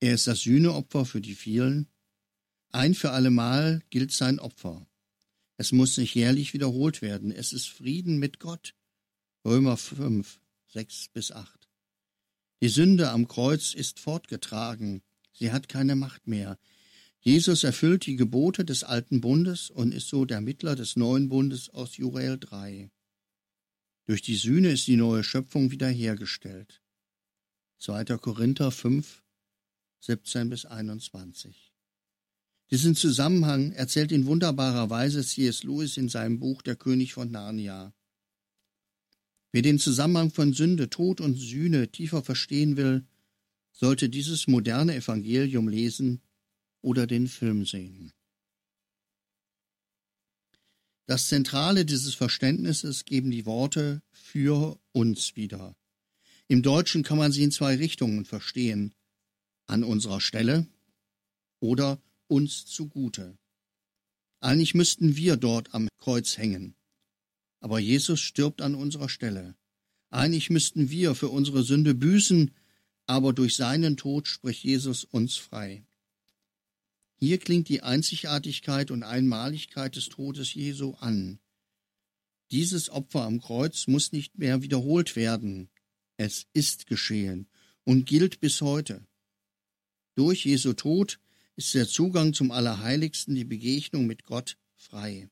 [0.00, 1.88] Er ist das Sühneopfer für die vielen.
[2.70, 4.87] Ein für allemal gilt sein Opfer.
[5.58, 7.32] Es muss nicht jährlich wiederholt werden.
[7.32, 8.74] Es ist Frieden mit Gott.
[9.44, 11.68] Römer 5, 6 bis 8.
[12.62, 15.02] Die Sünde am Kreuz ist fortgetragen.
[15.32, 16.58] Sie hat keine Macht mehr.
[17.20, 21.70] Jesus erfüllt die Gebote des alten Bundes und ist so der Mittler des neuen Bundes
[21.70, 22.90] aus Jurel 3.
[24.06, 26.80] Durch die Sühne ist die neue Schöpfung wiederhergestellt.
[27.78, 28.04] 2.
[28.18, 29.24] Korinther 5,
[30.00, 31.67] 17 bis 21.
[32.70, 35.62] Diesen Zusammenhang erzählt in wunderbarer Weise C.S.
[35.62, 37.94] Lewis in seinem Buch Der König von Narnia.
[39.52, 43.06] Wer den Zusammenhang von Sünde, Tod und Sühne tiefer verstehen will,
[43.72, 46.20] sollte dieses moderne Evangelium lesen
[46.82, 48.12] oder den Film sehen.
[51.06, 55.74] Das Zentrale dieses Verständnisses geben die Worte für uns wieder.
[56.48, 58.94] Im Deutschen kann man sie in zwei Richtungen verstehen.
[59.66, 60.66] An unserer Stelle
[61.60, 63.36] oder uns zugute.
[64.40, 66.74] Eigentlich müssten wir dort am Kreuz hängen.
[67.60, 69.56] Aber Jesus stirbt an unserer Stelle.
[70.10, 72.52] Eigentlich müssten wir für unsere Sünde büßen,
[73.06, 75.84] aber durch seinen Tod spricht Jesus uns frei.
[77.16, 81.40] Hier klingt die Einzigartigkeit und Einmaligkeit des Todes Jesu an.
[82.50, 85.68] Dieses Opfer am Kreuz muss nicht mehr wiederholt werden.
[86.16, 87.48] Es ist geschehen
[87.84, 89.04] und gilt bis heute.
[90.14, 91.18] Durch Jesu Tod
[91.58, 95.28] ist der Zugang zum Allerheiligsten, die Begegnung mit Gott, frei.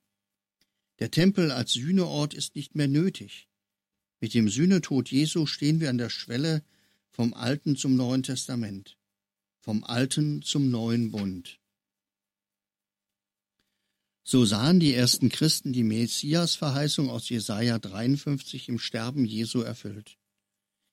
[0.98, 3.46] Der Tempel als Sühneort ist nicht mehr nötig.
[4.18, 6.64] Mit dem Sühnetod Jesu stehen wir an der Schwelle
[7.10, 8.98] vom Alten zum Neuen Testament,
[9.60, 11.60] vom Alten zum Neuen Bund.
[14.24, 20.18] So sahen die ersten Christen die Messias-Verheißung aus Jesaja 53 im Sterben Jesu erfüllt.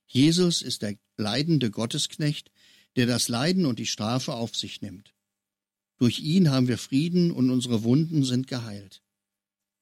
[0.05, 2.51] Jesus ist der leidende Gottesknecht,
[2.95, 5.15] der das Leiden und die Strafe auf sich nimmt.
[6.03, 9.01] Durch ihn haben wir Frieden und unsere Wunden sind geheilt.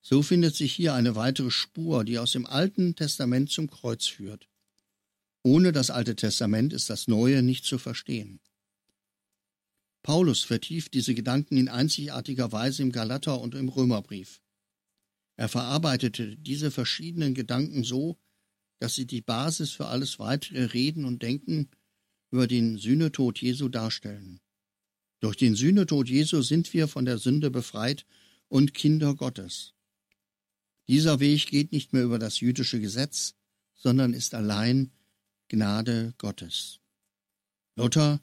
[0.03, 4.47] So findet sich hier eine weitere Spur, die aus dem Alten Testament zum Kreuz führt.
[5.41, 8.39] Ohne das Alte Testament ist das Neue nicht zu verstehen.
[10.03, 14.43] Paulus vertieft diese Gedanken in einzigartiger Weise im Galater und im Römerbrief.
[15.37, 18.19] Er verarbeitete diese verschiedenen Gedanken so,
[18.77, 21.71] dass sie die Basis für alles weitere Reden und Denken
[22.29, 24.39] über den Sühnetod Jesu darstellen.
[25.21, 28.05] Durch den Sühnetod Jesu sind wir von der Sünde befreit
[28.49, 29.73] und Kinder Gottes.
[30.87, 33.35] Dieser Weg geht nicht mehr über das jüdische Gesetz,
[33.75, 34.91] sondern ist allein
[35.47, 36.79] Gnade Gottes.
[37.75, 38.19] Luther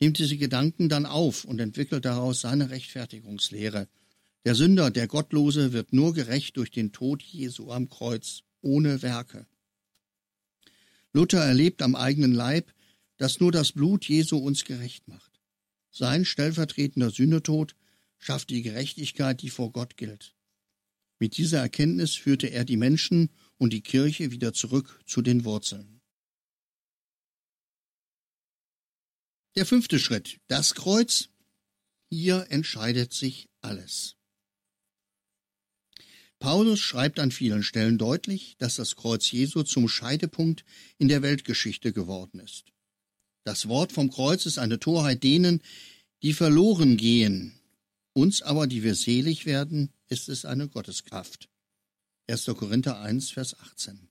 [0.00, 3.88] nimmt diese Gedanken dann auf und entwickelt daraus seine Rechtfertigungslehre.
[4.44, 9.46] Der Sünder, der Gottlose, wird nur gerecht durch den Tod Jesu am Kreuz, ohne Werke.
[11.12, 12.72] Luther erlebt am eigenen Leib,
[13.16, 15.37] dass nur das Blut Jesu uns gerecht macht.
[15.90, 17.74] Sein stellvertretender Sühnetod
[18.18, 20.34] schafft die Gerechtigkeit, die vor Gott gilt.
[21.18, 26.00] Mit dieser Erkenntnis führte er die Menschen und die Kirche wieder zurück zu den Wurzeln.
[29.56, 31.30] Der fünfte Schritt, das Kreuz.
[32.10, 34.16] Hier entscheidet sich alles.
[36.38, 40.64] Paulus schreibt an vielen Stellen deutlich, dass das Kreuz Jesu zum Scheidepunkt
[40.98, 42.72] in der Weltgeschichte geworden ist.
[43.48, 45.62] Das Wort vom Kreuz ist eine Torheit denen,
[46.22, 47.58] die verloren gehen.
[48.12, 51.48] Uns aber, die wir selig werden, ist es eine Gotteskraft.
[52.26, 52.44] 1.
[52.44, 54.10] Korinther 1, Vers 18.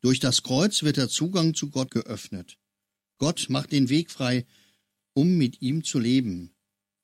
[0.00, 2.58] Durch das Kreuz wird der Zugang zu Gott geöffnet.
[3.18, 4.44] Gott macht den Weg frei,
[5.12, 6.52] um mit ihm zu leben.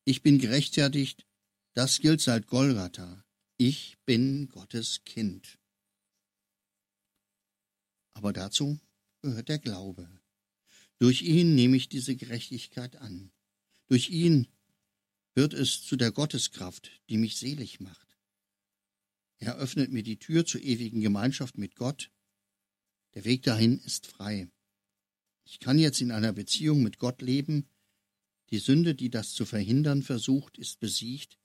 [0.04, 1.24] Ich bin gerechtfertigt,
[1.72, 3.24] das gilt seit Golgatha.
[3.58, 5.56] Ich bin Gottes Kind.
[8.12, 8.80] Aber dazu
[9.22, 10.19] gehört der Glaube.
[11.00, 13.32] Durch ihn nehme ich diese Gerechtigkeit an.
[13.86, 14.48] Durch ihn
[15.34, 18.18] wird es zu der Gotteskraft, die mich selig macht.
[19.38, 22.10] Er öffnet mir die Tür zur ewigen Gemeinschaft mit Gott.
[23.14, 24.50] Der Weg dahin ist frei.
[25.44, 27.66] Ich kann jetzt in einer Beziehung mit Gott leben.
[28.50, 31.38] Die Sünde, die das zu verhindern versucht, ist besiegt.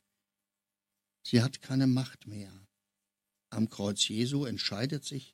[1.23, 2.51] Sie hat keine Macht mehr.
[3.51, 5.33] Am Kreuz Jesu entscheidet sich,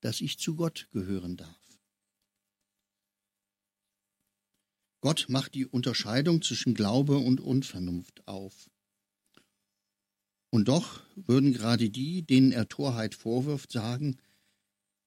[0.00, 1.67] dass ich zu Gott gehören darf.
[5.00, 8.70] Gott macht die Unterscheidung zwischen Glaube und Unvernunft auf.
[10.50, 14.16] Und doch würden gerade die, denen er Torheit vorwirft, sagen,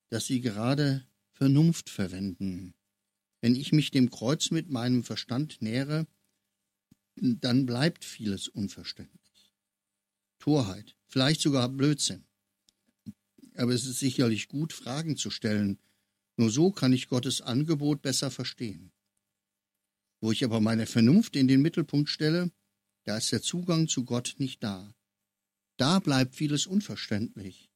[0.10, 2.73] dass sie gerade Vernunft verwenden.
[3.41, 6.06] Wenn ich mich dem Kreuz mit meinem Verstand nähere,
[7.15, 9.54] dann bleibt vieles unverständlich.
[10.39, 12.23] Torheit, vielleicht sogar Blödsinn.
[13.56, 15.80] Aber es ist sicherlich gut, Fragen zu stellen.
[16.38, 18.91] Nur so kann ich Gottes Angebot besser verstehen.
[20.22, 22.52] Wo ich aber meine Vernunft in den Mittelpunkt stelle,
[23.04, 24.94] da ist der Zugang zu Gott nicht da.
[25.78, 27.72] Da bleibt vieles unverständlich.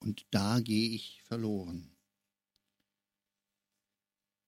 [0.00, 1.94] Und da gehe ich verloren.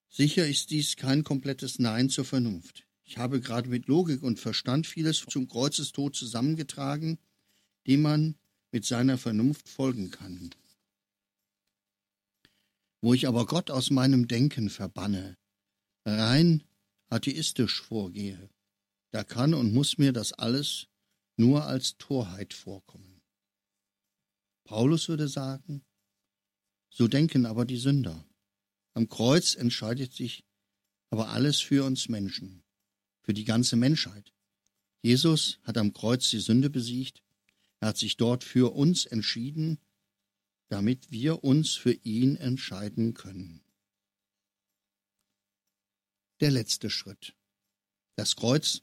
[0.09, 2.87] Sicher ist dies kein komplettes Nein zur Vernunft.
[3.05, 7.19] Ich habe gerade mit Logik und Verstand vieles zum Kreuzestod zusammengetragen,
[7.87, 8.37] dem man
[8.73, 10.51] mit seiner Vernunft folgen kann.
[13.03, 15.37] Wo ich aber Gott aus meinem Denken verbanne,
[16.07, 16.65] rein
[17.09, 18.51] atheistisch vorgehe,
[19.11, 20.89] da kann und muss mir das alles
[21.37, 23.23] nur als Torheit vorkommen.
[24.65, 25.85] Paulus würde sagen,
[26.91, 28.27] so denken aber die Sünder.
[28.95, 30.45] Am Kreuz entscheidet sich
[31.11, 32.65] aber alles für uns Menschen,
[33.23, 34.33] für die ganze Menschheit.
[35.03, 37.23] Jesus hat am Kreuz die Sünde besiegt,
[37.81, 39.79] er hat sich dort für uns entschieden,
[40.69, 43.66] damit wir uns für ihn entscheiden können
[46.41, 47.35] der letzte Schritt.
[48.17, 48.83] Das Kreuz,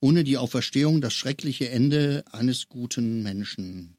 [0.00, 3.96] ohne die Auferstehung das schreckliche Ende eines guten Menschen.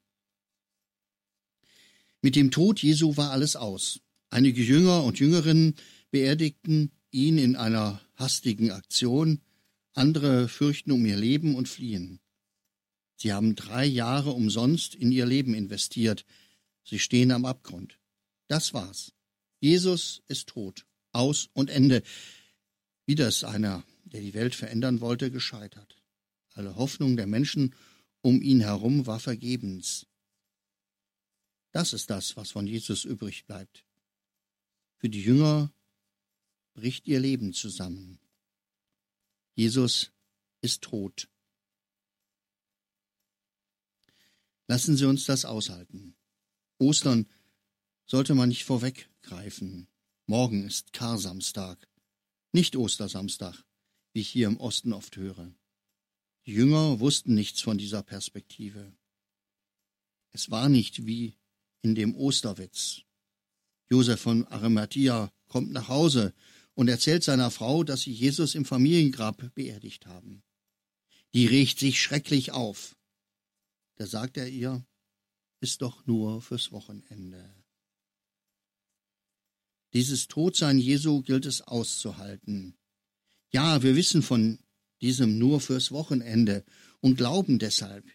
[2.21, 4.01] Mit dem Tod Jesu war alles aus.
[4.29, 5.75] Einige Jünger und Jüngerinnen
[6.11, 9.41] beerdigten ihn in einer hastigen Aktion,
[9.93, 12.19] andere fürchten um ihr Leben und fliehen.
[13.15, 16.25] Sie haben drei Jahre umsonst in ihr Leben investiert.
[16.83, 17.99] Sie stehen am Abgrund.
[18.47, 19.13] Das war's.
[19.59, 20.85] Jesus ist tot.
[21.11, 22.01] Aus und Ende.
[23.09, 25.99] Wieder ist einer, der die Welt verändern wollte, gescheitert.
[26.53, 27.73] Alle Hoffnung der Menschen
[28.21, 30.05] um ihn herum war vergebens.
[31.71, 33.83] Das ist das, was von Jesus übrig bleibt.
[34.97, 35.73] Für die Jünger
[36.75, 38.19] bricht ihr Leben zusammen.
[39.55, 40.11] Jesus
[40.61, 41.29] ist tot.
[44.67, 46.13] Lassen Sie uns das aushalten.
[46.77, 47.27] Ostern
[48.05, 49.87] sollte man nicht vorweggreifen.
[50.27, 51.89] Morgen ist Karsamstag
[52.51, 53.63] nicht Ostersamstag,
[54.13, 55.53] wie ich hier im Osten oft höre.
[56.45, 58.91] Die Jünger wussten nichts von dieser Perspektive.
[60.31, 61.35] Es war nicht wie
[61.81, 63.01] in dem Osterwitz.
[63.89, 66.33] Josef von Arimathea kommt nach Hause
[66.75, 70.43] und erzählt seiner Frau, dass sie Jesus im Familiengrab beerdigt haben.
[71.33, 72.95] Die regt sich schrecklich auf.
[73.95, 74.85] Da sagt er ihr,
[75.59, 77.53] ist doch nur fürs Wochenende.
[79.93, 82.77] Dieses Todsein Jesu gilt es auszuhalten.
[83.51, 84.59] Ja, wir wissen von
[85.01, 86.63] diesem nur fürs Wochenende
[87.01, 88.05] und glauben deshalb.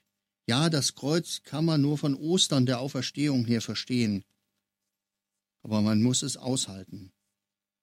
[0.46, 4.24] Ja, das Kreuz kann man nur von Ostern der Auferstehung her verstehen.
[5.62, 7.12] Aber man muss es aushalten,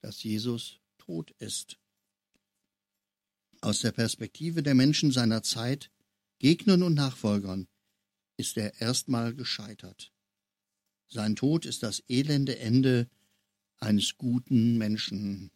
[0.02, 1.78] dass Jesus tot ist.
[3.62, 5.92] Aus der Perspektive der Menschen seiner Zeit,
[6.40, 7.68] Gegnern und Nachfolgern,
[8.38, 10.12] ist er erstmal gescheitert.
[11.08, 13.10] Sein Tod ist das elende Ende
[13.82, 15.52] eines guten Menschen.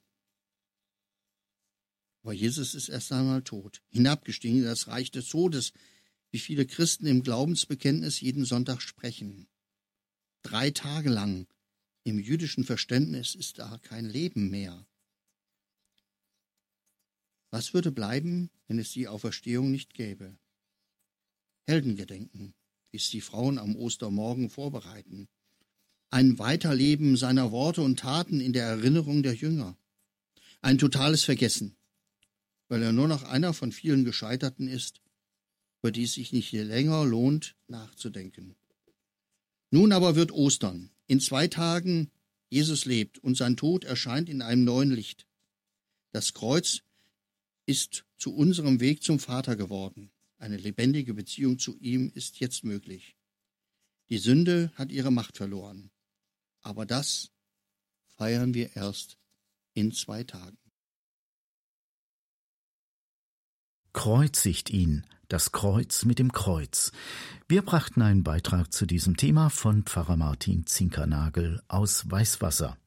[2.23, 5.73] Aber Jesus ist erst einmal tot, hinabgestiegen in das Reich des Todes,
[6.31, 9.47] wie viele Christen im Glaubensbekenntnis jeden Sonntag sprechen.
[10.41, 11.47] Drei Tage lang
[12.03, 14.85] im jüdischen Verständnis ist da kein Leben mehr.
[17.51, 20.37] Was würde bleiben, wenn es die Auferstehung nicht gäbe?
[21.67, 22.53] Heldengedenken,
[22.91, 25.27] wie es die Frauen am Ostermorgen vorbereiten.
[26.09, 29.77] Ein Weiterleben seiner Worte und Taten in der Erinnerung der Jünger.
[30.61, 31.75] Ein totales Vergessen
[32.67, 35.01] weil er nur noch einer von vielen Gescheiterten ist,
[35.81, 38.55] über die es sich nicht länger lohnt, nachzudenken.
[39.71, 40.91] Nun aber wird Ostern.
[41.07, 42.09] In zwei Tagen
[42.49, 45.27] Jesus lebt und sein Tod erscheint in einem neuen Licht.
[46.11, 46.81] Das Kreuz
[47.65, 50.11] ist zu unserem Weg zum Vater geworden.
[50.37, 53.15] Eine lebendige Beziehung zu ihm ist jetzt möglich.
[54.09, 55.89] Die Sünde hat ihre Macht verloren.
[56.65, 57.29] Aber das
[58.17, 59.19] feiern wir erst
[59.75, 60.57] in zwei Tagen.
[63.93, 66.91] Kreuzigt ihn, das Kreuz mit dem Kreuz.
[67.47, 72.77] Wir brachten einen Beitrag zu diesem Thema von Pfarrer Martin Zinkernagel aus Weißwasser.